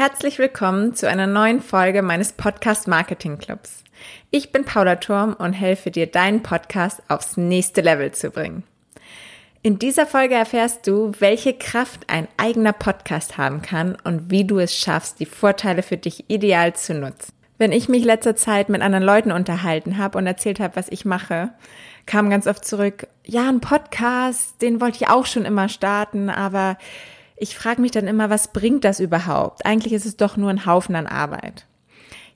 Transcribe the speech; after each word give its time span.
Herzlich 0.00 0.38
willkommen 0.38 0.94
zu 0.94 1.10
einer 1.10 1.26
neuen 1.26 1.60
Folge 1.60 2.00
meines 2.00 2.32
Podcast 2.32 2.88
Marketing 2.88 3.36
Clubs. 3.36 3.84
Ich 4.30 4.50
bin 4.50 4.64
Paula 4.64 4.96
Turm 4.96 5.34
und 5.34 5.52
helfe 5.52 5.90
dir, 5.90 6.06
deinen 6.06 6.42
Podcast 6.42 7.02
aufs 7.08 7.36
nächste 7.36 7.82
Level 7.82 8.10
zu 8.10 8.30
bringen. 8.30 8.62
In 9.60 9.78
dieser 9.78 10.06
Folge 10.06 10.36
erfährst 10.36 10.86
du, 10.86 11.12
welche 11.18 11.52
Kraft 11.52 12.04
ein 12.06 12.28
eigener 12.38 12.72
Podcast 12.72 13.36
haben 13.36 13.60
kann 13.60 13.94
und 14.02 14.30
wie 14.30 14.46
du 14.46 14.58
es 14.58 14.74
schaffst, 14.74 15.20
die 15.20 15.26
Vorteile 15.26 15.82
für 15.82 15.98
dich 15.98 16.30
ideal 16.30 16.74
zu 16.74 16.94
nutzen. 16.94 17.34
Wenn 17.58 17.70
ich 17.70 17.90
mich 17.90 18.02
letzter 18.02 18.34
Zeit 18.34 18.70
mit 18.70 18.80
anderen 18.80 19.04
Leuten 19.04 19.32
unterhalten 19.32 19.98
habe 19.98 20.16
und 20.16 20.26
erzählt 20.26 20.60
habe, 20.60 20.76
was 20.76 20.88
ich 20.88 21.04
mache, 21.04 21.50
kam 22.06 22.30
ganz 22.30 22.46
oft 22.46 22.64
zurück, 22.64 23.06
ja, 23.26 23.50
ein 23.50 23.60
Podcast, 23.60 24.62
den 24.62 24.80
wollte 24.80 24.96
ich 24.96 25.10
auch 25.10 25.26
schon 25.26 25.44
immer 25.44 25.68
starten, 25.68 26.30
aber 26.30 26.78
ich 27.40 27.56
frage 27.56 27.80
mich 27.80 27.90
dann 27.90 28.06
immer, 28.06 28.30
was 28.30 28.52
bringt 28.52 28.84
das 28.84 29.00
überhaupt? 29.00 29.64
Eigentlich 29.64 29.94
ist 29.94 30.06
es 30.06 30.16
doch 30.16 30.36
nur 30.36 30.50
ein 30.50 30.66
Haufen 30.66 30.94
an 30.94 31.06
Arbeit. 31.06 31.66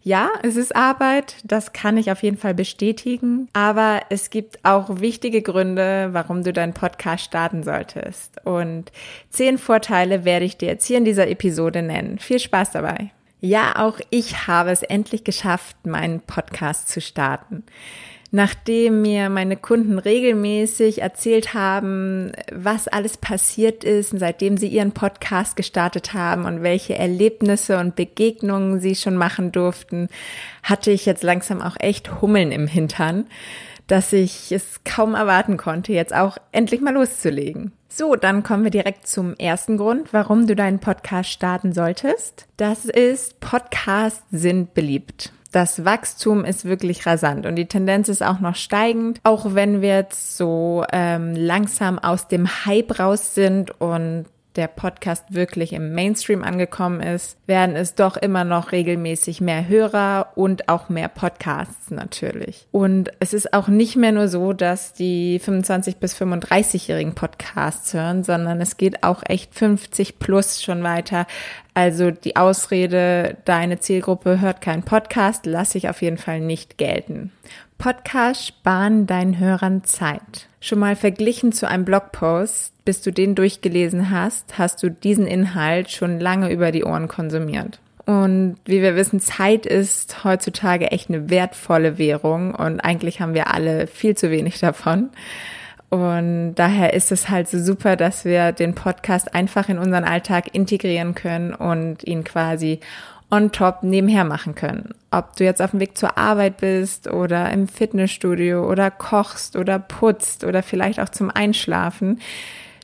Ja, 0.03 0.29
es 0.43 0.57
ist 0.57 0.77
Arbeit, 0.77 1.37
das 1.45 1.73
kann 1.73 1.97
ich 1.97 2.11
auf 2.11 2.23
jeden 2.23 2.37
Fall 2.37 2.53
bestätigen, 2.53 3.49
aber 3.55 4.03
es 4.11 4.29
gibt 4.29 4.63
auch 4.63 5.01
wichtige 5.01 5.41
Gründe, 5.41 6.11
warum 6.13 6.43
du 6.43 6.53
deinen 6.53 6.75
Podcast 6.75 7.25
starten 7.25 7.63
solltest. 7.63 8.45
Und 8.45 8.93
zehn 9.31 9.57
Vorteile 9.57 10.27
werde 10.27 10.45
ich 10.45 10.59
dir 10.59 10.69
jetzt 10.69 10.87
hier 10.87 10.99
in 10.99 11.07
dieser 11.07 11.29
Episode 11.29 11.81
nennen. 11.81 12.19
Viel 12.19 12.39
Spaß 12.39 12.73
dabei. 12.73 13.13
Ja, 13.41 13.77
auch 13.77 13.99
ich 14.11 14.47
habe 14.47 14.71
es 14.71 14.83
endlich 14.83 15.25
geschafft, 15.25 15.87
meinen 15.87 16.21
Podcast 16.21 16.89
zu 16.89 17.01
starten 17.01 17.65
nachdem 18.35 19.03
mir 19.03 19.31
meine 19.31 19.57
Kunden 19.57 19.97
regelmäßig 19.97 21.03
erzählt 21.03 21.55
haben, 21.55 22.33
was 22.53 22.89
alles 22.89 23.17
passiert 23.17 23.85
ist, 23.85 24.13
seitdem 24.19 24.57
sie 24.57 24.67
ihren 24.67 24.91
Podcast 24.91 25.55
gestartet 25.55 26.15
haben 26.15 26.45
und 26.45 26.61
welche 26.61 26.99
Erlebnisse 26.99 27.79
und 27.79 27.95
Begegnungen 27.95 28.81
sie 28.81 28.97
schon 28.97 29.17
machen 29.17 29.53
durften, 29.53 30.09
hatte 30.65 30.91
ich 30.91 31.07
jetzt 31.07 31.23
langsam 31.23 31.63
auch 31.63 31.77
echt 31.79 32.21
Hummeln 32.21 32.51
im 32.51 32.67
Hintern, 32.67 33.27
dass 33.87 34.13
ich 34.13 34.51
es 34.51 34.81
kaum 34.85 35.15
erwarten 35.15 35.57
konnte, 35.57 35.93
jetzt 35.93 36.13
auch 36.13 36.37
endlich 36.51 36.81
mal 36.81 36.95
loszulegen. 36.95 37.71
So, 37.89 38.17
dann 38.17 38.43
kommen 38.43 38.65
wir 38.65 38.73
direkt 38.73 39.07
zum 39.07 39.37
ersten 39.37 39.77
Grund, 39.77 40.13
warum 40.13 40.49
du 40.49 40.57
deinen 40.57 40.81
Podcast 40.81 41.31
starten 41.31 41.73
solltest. 41.73 42.49
Das 42.57 42.85
ist, 42.85 43.39
Podcasts 43.39 44.25
sind 44.33 44.75
beliebt 44.75 45.31
das 45.55 45.85
Wachstum 45.85 46.45
ist 46.45 46.65
wirklich 46.65 47.07
rasant 47.07 47.47
und 47.47 47.55
die 47.57 47.67
Tendenz 47.67 48.09
ist 48.09 48.23
auch 48.23 48.41
noch 48.41 48.57
steigend, 48.57 49.21
auch 49.23 49.55
wenn 49.55 49.83
wir 49.83 49.97
jetzt 49.97 50.37
so 50.37 50.85
ähm, 50.93 51.35
langsam 51.37 51.99
aus 51.99 52.27
dem 52.27 52.49
Hype 52.67 52.99
raus 52.99 53.35
sind 53.35 53.81
und 53.81 54.27
der 54.57 54.69
Podcast 54.69 55.25
wirklich 55.35 55.73
im 55.73 55.95
Mainstream 55.95 56.43
angekommen 56.43 57.01
ist, 57.01 57.37
werden 57.47 57.77
es 57.77 57.95
doch 57.95 58.17
immer 58.17 58.45
noch 58.45 58.73
regelmäßig 58.73 59.41
mehr 59.41 59.69
Hörer 59.69 60.29
und 60.35 60.69
auch 60.69 60.89
mehr 60.89 61.09
Podcasts 61.09 61.91
natürlich. 61.91 62.67
Und 62.71 63.11
es 63.21 63.35
ist 63.35 63.53
auch 63.53 63.69
nicht 63.69 63.97
mehr 63.97 64.13
nur 64.13 64.29
so, 64.29 64.53
dass 64.53 64.93
die 64.93 65.39
25 65.39 65.97
bis 65.97 66.15
35-jährigen 66.17 67.15
Podcasts 67.15 67.93
hören, 67.95 68.23
sondern 68.23 68.61
es 68.61 68.77
geht 68.77 69.03
auch 69.03 69.23
echt 69.27 69.55
50 69.55 70.19
plus 70.19 70.63
schon 70.63 70.83
weiter. 70.83 71.27
Also 71.75 72.13
die 72.13 72.37
Ausrede, 72.37 73.37
deine 73.45 73.81
Zielgruppe 73.81 74.41
hört 74.41 74.61
keinen 74.61 74.85
Podcast, 74.85 75.45
lasse 75.45 75.77
ich 75.77 75.89
auf 75.89 76.03
jeden 76.03 76.19
Fall 76.19 76.41
nicht 76.41 76.79
gelten. 76.79 77.33
Podcasts 77.79 78.47
sparen 78.47 79.07
deinen 79.07 79.39
Hörern 79.39 79.85
Zeit. 79.85 80.49
Schon 80.61 80.79
mal 80.79 80.97
verglichen 80.97 81.53
zu 81.53 81.69
einem 81.69 81.85
Blogpost, 81.85 82.73
bis 82.85 83.03
du 83.03 83.13
den 83.13 83.35
durchgelesen 83.35 84.11
hast, 84.11 84.59
hast 84.59 84.83
du 84.83 84.91
diesen 84.91 85.27
Inhalt 85.27 85.91
schon 85.91 86.21
lange 86.21 86.51
über 86.51 86.73
die 86.73 86.85
Ohren 86.85 87.09
konsumiert. 87.09 87.81
Und 88.07 88.57
wie 88.67 88.83
wir 88.83 88.97
wissen, 88.97 89.21
Zeit 89.21 89.67
ist 89.67 90.25
heutzutage 90.25 90.91
echt 90.91 91.09
eine 91.09 91.31
wertvolle 91.31 91.97
Währung 91.99 92.55
und 92.55 92.81
eigentlich 92.81 93.21
haben 93.21 93.35
wir 93.35 93.53
alle 93.53 93.87
viel 93.87 94.17
zu 94.17 94.31
wenig 94.31 94.61
davon. 94.61 95.11
Und 95.89 96.57
daher 96.57 96.93
ist 96.93 97.13
es 97.13 97.29
halt 97.29 97.49
so 97.49 97.59
super, 97.59 97.97
dass 97.97 98.25
wir 98.25 98.53
den 98.53 98.75
Podcast 98.75 99.35
einfach 99.35 99.69
in 99.69 99.79
unseren 99.79 100.05
Alltag 100.05 100.53
integrieren 100.53 101.15
können 101.15 101.55
und 101.55 102.03
ihn 102.05 102.25
quasi 102.25 102.81
on 103.31 103.53
top 103.53 103.83
nebenher 103.83 104.25
machen 104.25 104.55
können. 104.55 104.95
Ob 105.11 105.37
du 105.37 105.45
jetzt 105.45 105.63
auf 105.63 105.73
dem 105.73 105.81
Weg 105.81 105.97
zur 105.97 106.17
Arbeit 106.19 106.59
bist 106.59 107.09
oder 107.09 107.51
im 107.51 107.69
Fitnessstudio 107.69 108.71
oder 108.71 108.91
kochst 108.91 109.57
oder 109.57 109.79
putzt 109.79 110.45
oder 110.45 110.63
vielleicht 110.63 111.01
auch 111.01 111.09
zum 111.09 111.31
Einschlafen. 111.31 112.21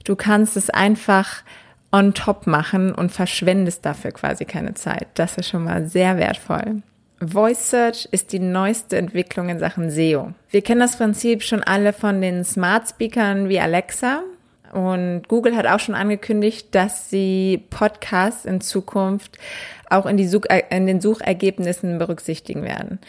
Du 0.05 0.17
kannst 0.17 0.57
es 0.57 0.71
einfach 0.71 1.43
on 1.93 2.15
top 2.15 2.47
machen 2.47 2.95
und 2.95 3.13
verschwendest 3.13 3.85
dafür 3.85 4.13
quasi 4.13 4.45
keine 4.45 4.75
Zeit. 4.75 5.09
Das 5.15 5.37
ist 5.37 5.49
schon 5.49 5.65
mal 5.65 5.87
sehr 5.87 6.17
wertvoll. 6.19 6.83
Voice 7.23 7.71
Search 7.71 8.09
ist 8.13 8.33
die 8.33 8.39
neueste 8.39 8.97
Entwicklung 8.97 9.51
in 9.51 9.59
Sachen 9.59 9.91
SEO. 9.91 10.33
Wir 10.49 10.63
kennen 10.63 10.81
das 10.81 10.97
Prinzip 10.97 11.43
schon 11.43 11.63
alle 11.63 11.93
von 11.93 12.21
den 12.23 12.45
Smart 12.45 12.89
Speakern 12.89 13.49
wie 13.49 13.61
Alexa. 13.61 14.23
Und 14.73 15.29
Google 15.29 15.57
hat 15.57 15.67
auch 15.67 15.81
schon 15.81 15.95
angekündigt, 15.95 16.69
dass 16.75 17.11
sie 17.11 17.65
Podcasts 17.71 18.45
in 18.45 18.61
Zukunft 18.61 19.39
auch 19.89 20.07
in, 20.07 20.17
die 20.17 20.29
Such 20.29 20.45
in 20.71 20.87
den 20.87 21.01
Suchergebnissen 21.01 21.99
berücksichtigen 21.99 22.63
werden. 22.63 23.01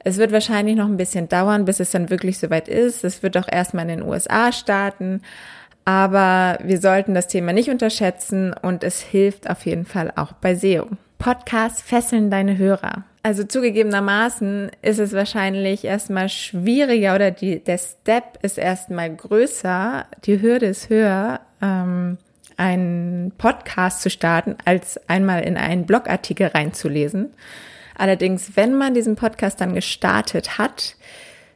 Es 0.00 0.18
wird 0.18 0.32
wahrscheinlich 0.32 0.76
noch 0.76 0.86
ein 0.86 0.98
bisschen 0.98 1.28
dauern, 1.28 1.64
bis 1.64 1.80
es 1.80 1.90
dann 1.90 2.10
wirklich 2.10 2.38
soweit 2.38 2.68
ist. 2.68 3.04
Es 3.04 3.22
wird 3.22 3.36
auch 3.36 3.48
erstmal 3.50 3.88
in 3.88 4.00
den 4.00 4.08
USA 4.08 4.52
starten. 4.52 5.22
Aber 5.84 6.58
wir 6.62 6.80
sollten 6.80 7.14
das 7.14 7.28
Thema 7.28 7.52
nicht 7.52 7.70
unterschätzen 7.70 8.54
und 8.60 8.84
es 8.84 9.00
hilft 9.00 9.48
auf 9.48 9.64
jeden 9.66 9.84
Fall 9.84 10.12
auch 10.16 10.32
bei 10.32 10.54
SEO. 10.54 10.88
Podcasts 11.18 11.82
fesseln 11.82 12.30
deine 12.30 12.58
Hörer. 12.58 13.04
Also 13.24 13.42
zugegebenermaßen 13.42 14.70
ist 14.82 14.98
es 14.98 15.14
wahrscheinlich 15.14 15.86
erstmal 15.86 16.28
schwieriger 16.28 17.14
oder 17.14 17.30
die, 17.30 17.58
der 17.58 17.78
Step 17.78 18.38
ist 18.42 18.58
erstmal 18.58 19.16
größer, 19.16 20.04
die 20.26 20.42
Hürde 20.42 20.66
ist 20.66 20.90
höher, 20.90 21.40
ähm, 21.62 22.18
einen 22.58 23.32
Podcast 23.38 24.02
zu 24.02 24.10
starten, 24.10 24.56
als 24.66 25.00
einmal 25.08 25.42
in 25.42 25.56
einen 25.56 25.86
Blogartikel 25.86 26.48
reinzulesen. 26.48 27.32
Allerdings, 27.96 28.58
wenn 28.58 28.76
man 28.76 28.92
diesen 28.92 29.16
Podcast 29.16 29.58
dann 29.58 29.74
gestartet 29.74 30.58
hat, 30.58 30.94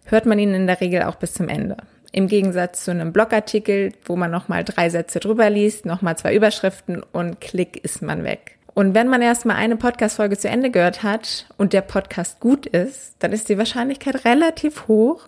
hört 0.07 0.25
man 0.25 0.39
ihn 0.39 0.55
in 0.55 0.67
der 0.67 0.81
Regel 0.81 1.03
auch 1.03 1.17
bis 1.17 1.35
zum 1.35 1.51
Ende. 1.51 1.77
Im 2.13 2.29
Gegensatz 2.29 2.85
zu 2.85 2.93
einem 2.93 3.13
Blogartikel, 3.13 3.93
wo 4.07 4.17
man 4.17 4.31
nochmal 4.31 4.65
drei 4.65 4.89
Sätze 4.89 5.21
drüber 5.21 5.51
liest, 5.51 5.85
nochmal 5.85 6.17
zwei 6.17 6.35
Überschriften 6.35 7.03
und 7.13 7.43
klick 7.43 7.85
ist 7.85 8.01
man 8.01 8.25
weg. 8.25 8.58
Und 8.79 8.95
wenn 8.95 9.09
man 9.09 9.23
erstmal 9.23 9.57
eine 9.57 9.75
Podcast-Folge 9.75 10.39
zu 10.39 10.49
Ende 10.49 10.71
gehört 10.71 11.03
hat 11.03 11.47
und 11.57 11.73
der 11.73 11.81
Podcast 11.81 12.39
gut 12.39 12.65
ist, 12.65 13.17
dann 13.19 13.33
ist 13.33 13.49
die 13.49 13.59
Wahrscheinlichkeit 13.59 14.25
relativ 14.25 14.87
hoch, 14.87 15.27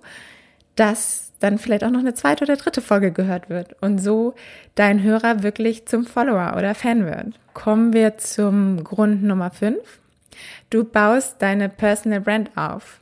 dass 0.77 1.33
dann 1.41 1.59
vielleicht 1.59 1.83
auch 1.83 1.91
noch 1.91 1.99
eine 1.99 2.15
zweite 2.15 2.45
oder 2.45 2.55
dritte 2.55 2.81
Folge 2.81 3.11
gehört 3.11 3.51
wird 3.51 3.75
und 3.83 3.99
so 3.99 4.35
dein 4.77 5.03
Hörer 5.03 5.43
wirklich 5.43 5.85
zum 5.87 6.05
Follower 6.05 6.55
oder 6.57 6.77
Fan 6.77 7.07
wird. 7.07 7.41
Kommen 7.53 7.93
wir 7.93 8.19
zum 8.19 8.85
Grund 8.85 9.25
Nummer 9.25 9.51
fünf. 9.51 9.99
Du 10.71 10.85
baust 10.85 11.43
deine 11.43 11.69
Personal 11.69 12.21
Brand 12.21 12.57
auf. 12.57 13.01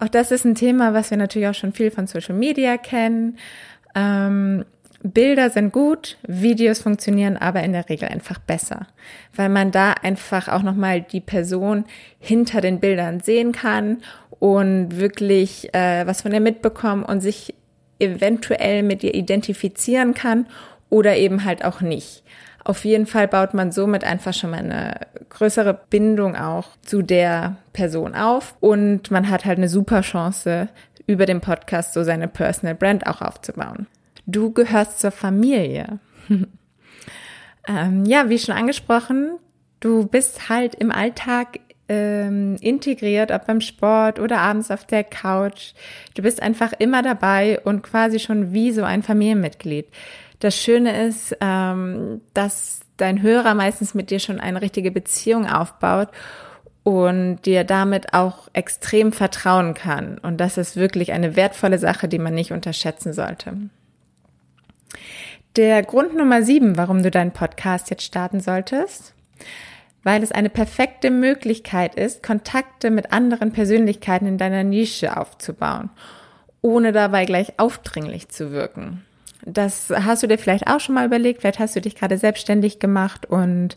Auch 0.00 0.08
das 0.08 0.32
ist 0.32 0.44
ein 0.44 0.56
Thema, 0.56 0.92
was 0.92 1.12
wir 1.12 1.18
natürlich 1.18 1.46
auch 1.46 1.54
schon 1.54 1.72
viel 1.72 1.92
von 1.92 2.08
Social 2.08 2.34
Media 2.34 2.78
kennen. 2.78 3.38
Ähm, 3.94 4.64
Bilder 5.02 5.50
sind 5.50 5.72
gut, 5.72 6.16
Videos 6.26 6.80
funktionieren 6.80 7.36
aber 7.36 7.62
in 7.62 7.72
der 7.72 7.88
Regel 7.88 8.08
einfach 8.08 8.38
besser, 8.38 8.86
weil 9.34 9.48
man 9.48 9.72
da 9.72 9.92
einfach 9.92 10.48
auch 10.48 10.62
nochmal 10.62 11.02
die 11.02 11.20
Person 11.20 11.84
hinter 12.20 12.60
den 12.60 12.78
Bildern 12.78 13.20
sehen 13.20 13.52
kann 13.52 13.98
und 14.38 14.98
wirklich 14.98 15.74
äh, 15.74 16.06
was 16.06 16.22
von 16.22 16.32
ihr 16.32 16.40
mitbekommen 16.40 17.04
und 17.04 17.20
sich 17.20 17.54
eventuell 17.98 18.82
mit 18.82 19.02
ihr 19.02 19.14
identifizieren 19.14 20.14
kann 20.14 20.46
oder 20.88 21.16
eben 21.16 21.44
halt 21.44 21.64
auch 21.64 21.80
nicht. 21.80 22.22
Auf 22.64 22.84
jeden 22.84 23.06
Fall 23.06 23.26
baut 23.26 23.54
man 23.54 23.72
somit 23.72 24.04
einfach 24.04 24.34
schon 24.34 24.50
mal 24.50 24.60
eine 24.60 24.94
größere 25.30 25.80
Bindung 25.90 26.36
auch 26.36 26.68
zu 26.82 27.02
der 27.02 27.56
Person 27.72 28.14
auf 28.14 28.54
und 28.60 29.10
man 29.10 29.28
hat 29.28 29.44
halt 29.44 29.58
eine 29.58 29.68
super 29.68 30.02
Chance, 30.02 30.68
über 31.08 31.26
den 31.26 31.40
Podcast 31.40 31.92
so 31.92 32.04
seine 32.04 32.28
Personal 32.28 32.76
Brand 32.76 33.08
auch 33.08 33.20
aufzubauen. 33.20 33.88
Du 34.26 34.52
gehörst 34.52 35.00
zur 35.00 35.10
Familie. 35.10 35.98
ähm, 37.68 38.04
ja, 38.04 38.28
wie 38.28 38.38
schon 38.38 38.54
angesprochen, 38.54 39.38
du 39.80 40.06
bist 40.06 40.48
halt 40.48 40.74
im 40.74 40.90
Alltag 40.90 41.60
ähm, 41.88 42.56
integriert, 42.60 43.30
ob 43.30 43.46
beim 43.46 43.60
Sport 43.60 44.18
oder 44.18 44.38
abends 44.38 44.70
auf 44.70 44.86
der 44.86 45.04
Couch. 45.04 45.72
Du 46.14 46.22
bist 46.22 46.42
einfach 46.42 46.72
immer 46.78 47.02
dabei 47.02 47.60
und 47.60 47.82
quasi 47.82 48.18
schon 48.18 48.52
wie 48.52 48.72
so 48.72 48.84
ein 48.84 49.02
Familienmitglied. 49.02 49.86
Das 50.38 50.56
Schöne 50.56 51.06
ist, 51.06 51.36
ähm, 51.40 52.20
dass 52.34 52.80
dein 52.96 53.22
Hörer 53.22 53.54
meistens 53.54 53.94
mit 53.94 54.10
dir 54.10 54.20
schon 54.20 54.40
eine 54.40 54.62
richtige 54.62 54.90
Beziehung 54.90 55.46
aufbaut 55.46 56.08
und 56.82 57.42
dir 57.44 57.64
damit 57.64 58.14
auch 58.14 58.48
extrem 58.52 59.12
vertrauen 59.12 59.74
kann. 59.74 60.18
Und 60.18 60.38
das 60.38 60.58
ist 60.58 60.76
wirklich 60.76 61.12
eine 61.12 61.36
wertvolle 61.36 61.78
Sache, 61.78 62.08
die 62.08 62.18
man 62.18 62.34
nicht 62.34 62.52
unterschätzen 62.52 63.12
sollte. 63.12 63.56
Der 65.56 65.82
Grund 65.82 66.16
Nummer 66.16 66.42
sieben, 66.42 66.76
warum 66.76 67.02
du 67.02 67.10
deinen 67.10 67.32
Podcast 67.32 67.90
jetzt 67.90 68.04
starten 68.04 68.40
solltest, 68.40 69.14
weil 70.02 70.22
es 70.22 70.32
eine 70.32 70.50
perfekte 70.50 71.10
Möglichkeit 71.10 71.94
ist, 71.94 72.22
Kontakte 72.22 72.90
mit 72.90 73.12
anderen 73.12 73.52
Persönlichkeiten 73.52 74.26
in 74.26 74.38
deiner 74.38 74.64
Nische 74.64 75.16
aufzubauen, 75.16 75.90
ohne 76.62 76.92
dabei 76.92 77.26
gleich 77.26 77.58
aufdringlich 77.58 78.28
zu 78.28 78.50
wirken. 78.52 79.04
Das 79.44 79.90
hast 79.90 80.22
du 80.22 80.28
dir 80.28 80.38
vielleicht 80.38 80.68
auch 80.68 80.78
schon 80.78 80.94
mal 80.94 81.04
überlegt. 81.04 81.40
Vielleicht 81.40 81.58
hast 81.58 81.74
du 81.74 81.80
dich 81.80 81.96
gerade 81.96 82.16
selbstständig 82.16 82.78
gemacht 82.78 83.26
und 83.26 83.76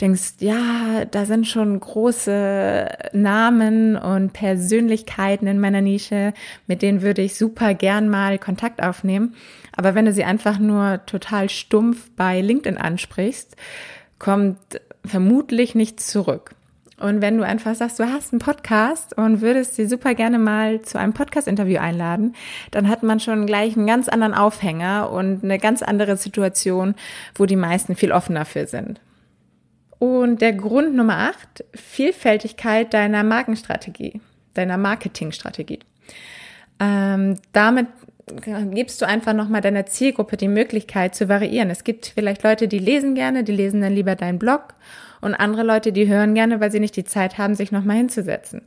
denkst, 0.00 0.34
ja, 0.40 1.04
da 1.10 1.26
sind 1.26 1.46
schon 1.46 1.78
große 1.78 2.88
Namen 3.12 3.96
und 3.96 4.32
Persönlichkeiten 4.32 5.46
in 5.46 5.60
meiner 5.60 5.82
Nische, 5.82 6.32
mit 6.66 6.80
denen 6.80 7.02
würde 7.02 7.20
ich 7.20 7.36
super 7.36 7.74
gern 7.74 8.08
mal 8.08 8.38
Kontakt 8.38 8.82
aufnehmen. 8.82 9.34
Aber 9.76 9.94
wenn 9.94 10.06
du 10.06 10.12
sie 10.12 10.24
einfach 10.24 10.58
nur 10.58 11.00
total 11.04 11.50
stumpf 11.50 12.10
bei 12.16 12.40
LinkedIn 12.40 12.78
ansprichst, 12.78 13.56
kommt 14.18 14.58
vermutlich 15.04 15.74
nichts 15.74 16.06
zurück. 16.06 16.54
Und 17.02 17.20
wenn 17.20 17.36
du 17.36 17.44
einfach 17.44 17.74
sagst, 17.74 17.98
du 17.98 18.04
hast 18.04 18.32
einen 18.32 18.38
Podcast 18.38 19.16
und 19.18 19.40
würdest 19.40 19.74
sie 19.74 19.86
super 19.86 20.14
gerne 20.14 20.38
mal 20.38 20.82
zu 20.82 20.98
einem 20.98 21.12
Podcast-Interview 21.12 21.80
einladen, 21.80 22.36
dann 22.70 22.88
hat 22.88 23.02
man 23.02 23.18
schon 23.18 23.44
gleich 23.46 23.76
einen 23.76 23.88
ganz 23.88 24.08
anderen 24.08 24.34
Aufhänger 24.34 25.10
und 25.10 25.42
eine 25.42 25.58
ganz 25.58 25.82
andere 25.82 26.16
Situation, 26.16 26.94
wo 27.34 27.44
die 27.44 27.56
meisten 27.56 27.96
viel 27.96 28.12
offener 28.12 28.44
für 28.44 28.68
sind. 28.68 29.00
Und 29.98 30.42
der 30.42 30.52
Grund 30.52 30.94
Nummer 30.94 31.30
acht, 31.30 31.64
Vielfältigkeit 31.74 32.94
deiner 32.94 33.24
Markenstrategie, 33.24 34.20
deiner 34.54 34.78
Marketingstrategie. 34.78 35.80
Ähm, 36.78 37.38
damit 37.52 37.88
gibst 38.26 39.02
du 39.02 39.06
einfach 39.06 39.32
nochmal 39.32 39.60
deiner 39.60 39.86
Zielgruppe 39.86 40.36
die 40.36 40.48
Möglichkeit 40.48 41.14
zu 41.14 41.28
variieren. 41.28 41.70
Es 41.70 41.84
gibt 41.84 42.06
vielleicht 42.14 42.42
Leute, 42.42 42.68
die 42.68 42.78
lesen 42.78 43.14
gerne, 43.14 43.44
die 43.44 43.52
lesen 43.52 43.80
dann 43.80 43.94
lieber 43.94 44.14
deinen 44.14 44.38
Blog 44.38 44.74
und 45.20 45.34
andere 45.34 45.62
Leute, 45.62 45.92
die 45.92 46.08
hören 46.08 46.34
gerne, 46.34 46.60
weil 46.60 46.70
sie 46.70 46.80
nicht 46.80 46.96
die 46.96 47.04
Zeit 47.04 47.38
haben, 47.38 47.54
sich 47.54 47.72
nochmal 47.72 47.96
hinzusetzen. 47.96 48.62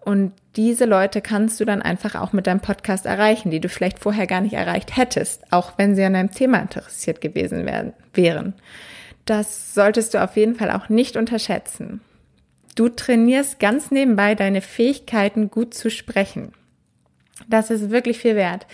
Und 0.00 0.32
diese 0.56 0.86
Leute 0.86 1.20
kannst 1.20 1.60
du 1.60 1.64
dann 1.64 1.82
einfach 1.82 2.14
auch 2.14 2.32
mit 2.32 2.46
deinem 2.46 2.60
Podcast 2.60 3.04
erreichen, 3.04 3.50
die 3.50 3.60
du 3.60 3.68
vielleicht 3.68 3.98
vorher 3.98 4.26
gar 4.26 4.40
nicht 4.40 4.54
erreicht 4.54 4.96
hättest, 4.96 5.52
auch 5.52 5.72
wenn 5.76 5.94
sie 5.94 6.04
an 6.04 6.14
einem 6.14 6.30
Thema 6.30 6.58
interessiert 6.60 7.20
gewesen 7.20 7.66
wären, 7.66 7.92
wären. 8.14 8.54
Das 9.26 9.74
solltest 9.74 10.14
du 10.14 10.22
auf 10.22 10.36
jeden 10.36 10.54
Fall 10.54 10.70
auch 10.70 10.88
nicht 10.88 11.16
unterschätzen. 11.16 12.00
Du 12.74 12.88
trainierst 12.88 13.60
ganz 13.60 13.90
nebenbei 13.90 14.34
deine 14.34 14.62
Fähigkeiten, 14.62 15.50
gut 15.50 15.74
zu 15.74 15.90
sprechen. 15.90 16.52
Das 17.48 17.70
ist 17.70 17.90
wirklich 17.90 18.18
viel 18.18 18.36
wert. 18.36 18.66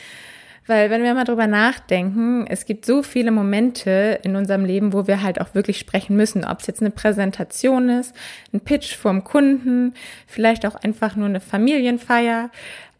Weil 0.67 0.88
wenn 0.88 1.03
wir 1.03 1.12
mal 1.12 1.25
drüber 1.25 1.47
nachdenken, 1.47 2.47
es 2.49 2.65
gibt 2.65 2.87
so 2.87 3.03
viele 3.03 3.31
Momente 3.31 4.19
in 4.23 4.35
unserem 4.35 4.65
Leben, 4.65 4.94
wo 4.94 5.06
wir 5.06 5.23
halt 5.23 5.41
auch 5.41 5.55
wirklich 5.55 5.79
sprechen 5.79 6.17
müssen. 6.17 6.44
Ob 6.44 6.61
es 6.61 6.67
jetzt 6.67 6.81
eine 6.81 6.91
Präsentation 6.91 7.91
ist, 7.91 8.15
ein 8.53 8.61
Pitch 8.61 8.97
vorm 8.97 9.25
Kunden, 9.25 9.93
vielleicht 10.26 10.65
auch 10.65 10.76
einfach 10.76 11.17
nur 11.17 11.29
eine 11.29 11.41
Familienfeier 11.41 12.50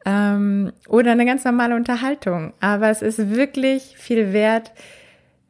ähm, 0.05 0.73
oder 0.88 1.12
eine 1.12 1.25
ganz 1.25 1.44
normale 1.44 1.75
Unterhaltung. 1.75 2.53
Aber 2.61 2.91
es 2.91 3.00
ist 3.00 3.31
wirklich 3.31 3.97
viel 3.97 4.35
wert, 4.35 4.73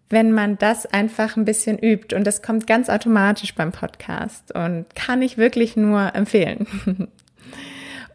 wenn 0.09 0.33
man 0.33 0.57
das 0.57 0.87
einfach 0.87 1.37
ein 1.37 1.45
bisschen 1.45 1.79
übt. 1.81 2.15
Und 2.15 2.25
das 2.25 2.43
kommt 2.43 2.69
ganz 2.69 2.89
automatisch 2.89 3.57
beim 3.57 3.73
Podcast 3.73 4.55
und 4.55 4.87
kann 4.95 5.21
ich 5.21 5.37
wirklich 5.37 5.77
nur 5.77 6.15
empfehlen. 6.15 7.09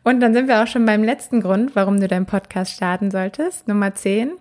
Und 0.09 0.21
dann 0.21 0.33
sind 0.33 0.47
wir 0.47 0.63
auch 0.63 0.65
schon 0.65 0.88
beim 0.88 1.03
letzten 1.03 1.39
Grund, 1.39 1.75
warum 1.75 2.00
du 2.01 2.07
deinen 2.07 2.25
Podcast 2.25 2.73
starten 2.73 3.11
solltest. 3.11 3.67
Nummer 3.67 3.94
10. 3.94 4.31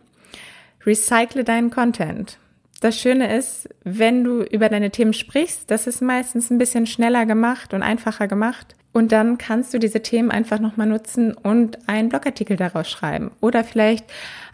Recycle 0.87 1.45
deinen 1.45 1.69
Content. 1.69 2.39
Das 2.81 2.99
Schöne 2.99 3.37
ist, 3.37 3.69
wenn 3.85 4.25
du 4.25 4.45
über 4.45 4.71
deine 4.71 4.91
Themen 4.91 5.13
sprichst, 5.13 5.71
das 5.71 5.87
ist 5.87 6.01
meistens 6.01 6.49
ein 6.49 6.57
bisschen 6.57 6.87
schneller 6.87 7.27
gemacht 7.27 7.75
und 7.75 7.83
einfacher 7.83 8.29
gemacht. 8.29 8.77
Und 8.95 9.13
dann 9.13 9.37
kannst 9.37 9.75
du 9.75 9.79
diese 9.79 10.01
Themen 10.01 10.31
einfach 10.31 10.59
nochmal 10.59 10.87
nutzen 10.87 11.35
und 11.35 11.87
einen 11.87 12.09
Blogartikel 12.09 12.57
daraus 12.57 12.89
schreiben. 12.89 13.33
Oder 13.43 13.63
vielleicht 13.63 14.07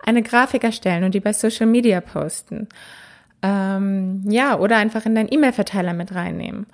eine 0.04 0.24
Grafik 0.24 0.64
erstellen 0.64 1.04
und 1.04 1.14
die 1.14 1.20
bei 1.20 1.32
Social 1.32 1.66
Media 1.66 2.00
posten. 2.00 2.66
Ähm, 3.40 4.24
ja, 4.28 4.58
oder 4.58 4.78
einfach 4.78 5.06
in 5.06 5.14
deinen 5.14 5.32
E-Mail-Verteiler 5.32 5.92
mit 5.92 6.12
reinnehmen. 6.12 6.66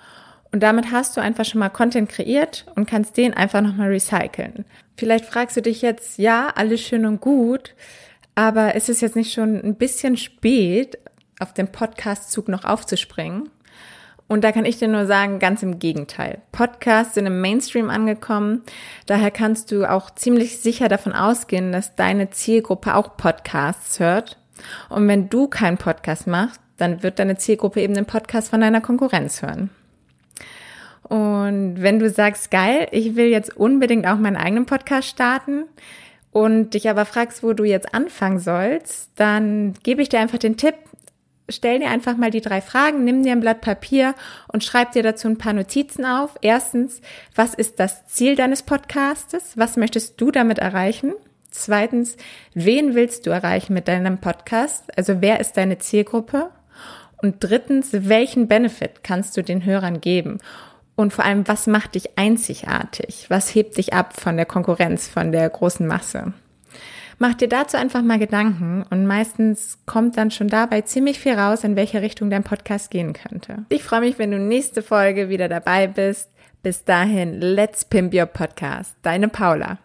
Und 0.51 0.61
damit 0.61 0.91
hast 0.91 1.15
du 1.15 1.21
einfach 1.21 1.45
schon 1.45 1.59
mal 1.59 1.69
Content 1.69 2.09
kreiert 2.09 2.65
und 2.75 2.85
kannst 2.89 3.15
den 3.15 3.33
einfach 3.33 3.61
nochmal 3.61 3.89
recyceln. 3.89 4.65
Vielleicht 4.97 5.25
fragst 5.25 5.55
du 5.55 5.61
dich 5.61 5.81
jetzt, 5.81 6.17
ja, 6.17 6.51
alles 6.55 6.81
schön 6.81 7.05
und 7.05 7.21
gut, 7.21 7.73
aber 8.35 8.75
ist 8.75 8.89
es 8.89 9.01
jetzt 9.01 9.15
nicht 9.15 9.33
schon 9.33 9.61
ein 9.61 9.75
bisschen 9.75 10.17
spät, 10.17 10.97
auf 11.39 11.53
dem 11.53 11.69
Podcast-Zug 11.69 12.49
noch 12.49 12.65
aufzuspringen? 12.65 13.49
Und 14.27 14.45
da 14.45 14.53
kann 14.53 14.63
ich 14.63 14.77
dir 14.77 14.87
nur 14.87 15.07
sagen, 15.07 15.39
ganz 15.39 15.61
im 15.61 15.79
Gegenteil. 15.79 16.37
Podcasts 16.53 17.15
sind 17.15 17.25
im 17.25 17.41
Mainstream 17.41 17.89
angekommen. 17.89 18.61
Daher 19.05 19.31
kannst 19.31 19.71
du 19.71 19.89
auch 19.89 20.09
ziemlich 20.11 20.59
sicher 20.59 20.87
davon 20.87 21.11
ausgehen, 21.11 21.73
dass 21.73 21.95
deine 21.95 22.29
Zielgruppe 22.29 22.95
auch 22.95 23.17
Podcasts 23.17 23.99
hört. 23.99 24.37
Und 24.87 25.07
wenn 25.09 25.27
du 25.27 25.47
keinen 25.47 25.77
Podcast 25.77 26.27
machst, 26.27 26.61
dann 26.77 27.03
wird 27.03 27.19
deine 27.19 27.37
Zielgruppe 27.37 27.81
eben 27.81 27.93
den 27.93 28.05
Podcast 28.05 28.49
von 28.49 28.61
deiner 28.61 28.79
Konkurrenz 28.79 29.41
hören. 29.41 29.69
Und 31.11 31.81
wenn 31.81 31.99
du 31.99 32.09
sagst, 32.09 32.51
geil, 32.51 32.87
ich 32.91 33.17
will 33.17 33.25
jetzt 33.25 33.57
unbedingt 33.57 34.07
auch 34.07 34.17
meinen 34.17 34.37
eigenen 34.37 34.65
Podcast 34.65 35.09
starten 35.09 35.65
und 36.31 36.73
dich 36.73 36.89
aber 36.89 37.03
fragst, 37.03 37.43
wo 37.43 37.51
du 37.51 37.65
jetzt 37.65 37.93
anfangen 37.93 38.39
sollst, 38.39 39.11
dann 39.17 39.73
gebe 39.83 40.01
ich 40.01 40.07
dir 40.07 40.21
einfach 40.21 40.37
den 40.37 40.55
Tipp, 40.55 40.75
stell 41.49 41.79
dir 41.79 41.89
einfach 41.89 42.15
mal 42.15 42.31
die 42.31 42.39
drei 42.39 42.61
Fragen, 42.61 43.03
nimm 43.03 43.23
dir 43.23 43.33
ein 43.33 43.41
Blatt 43.41 43.59
Papier 43.59 44.15
und 44.53 44.63
schreib 44.63 44.93
dir 44.93 45.03
dazu 45.03 45.27
ein 45.27 45.37
paar 45.37 45.51
Notizen 45.51 46.05
auf. 46.05 46.37
Erstens, 46.41 47.01
was 47.35 47.55
ist 47.55 47.81
das 47.81 48.07
Ziel 48.07 48.37
deines 48.37 48.63
Podcastes? 48.63 49.57
Was 49.57 49.75
möchtest 49.75 50.21
du 50.21 50.31
damit 50.31 50.59
erreichen? 50.59 51.11
Zweitens, 51.49 52.15
wen 52.53 52.95
willst 52.95 53.27
du 53.27 53.31
erreichen 53.31 53.73
mit 53.73 53.89
deinem 53.89 54.19
Podcast? 54.19 54.97
Also 54.97 55.19
wer 55.19 55.41
ist 55.41 55.57
deine 55.57 55.77
Zielgruppe? 55.77 56.51
Und 57.21 57.35
drittens, 57.41 57.89
welchen 57.91 58.47
Benefit 58.47 59.03
kannst 59.03 59.35
du 59.35 59.43
den 59.43 59.65
Hörern 59.65 59.99
geben? 59.99 60.39
Und 60.95 61.13
vor 61.13 61.25
allem, 61.25 61.47
was 61.47 61.67
macht 61.67 61.95
dich 61.95 62.17
einzigartig? 62.17 63.25
Was 63.29 63.53
hebt 63.53 63.77
dich 63.77 63.93
ab 63.93 64.19
von 64.19 64.37
der 64.37 64.45
Konkurrenz, 64.45 65.07
von 65.07 65.31
der 65.31 65.49
großen 65.49 65.87
Masse? 65.87 66.33
Mach 67.17 67.35
dir 67.35 67.47
dazu 67.47 67.77
einfach 67.77 68.01
mal 68.01 68.17
Gedanken 68.17 68.83
und 68.89 69.05
meistens 69.05 69.77
kommt 69.85 70.17
dann 70.17 70.31
schon 70.31 70.47
dabei 70.47 70.81
ziemlich 70.81 71.19
viel 71.19 71.33
raus, 71.33 71.63
in 71.63 71.75
welche 71.75 72.01
Richtung 72.01 72.31
dein 72.31 72.43
Podcast 72.43 72.89
gehen 72.89 73.13
könnte. 73.13 73.65
Ich 73.69 73.83
freue 73.83 73.99
mich, 73.99 74.17
wenn 74.17 74.31
du 74.31 74.39
nächste 74.39 74.81
Folge 74.81 75.29
wieder 75.29 75.47
dabei 75.47 75.85
bist. 75.85 76.31
Bis 76.63 76.83
dahin, 76.83 77.39
let's 77.39 77.85
pimp 77.85 78.13
your 78.13 78.25
podcast. 78.25 78.95
Deine 79.03 79.27
Paula. 79.27 79.77